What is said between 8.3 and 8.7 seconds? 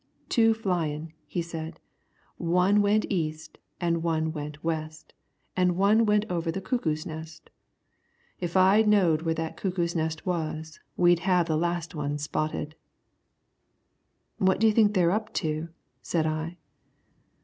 If